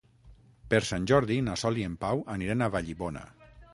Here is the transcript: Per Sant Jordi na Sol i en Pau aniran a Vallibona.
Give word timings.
Per 0.73 0.77
Sant 0.91 1.03
Jordi 1.11 1.37
na 1.49 1.57
Sol 1.65 1.77
i 1.81 1.85
en 1.91 1.99
Pau 2.07 2.25
aniran 2.37 2.65
a 2.65 2.71
Vallibona. 2.77 3.23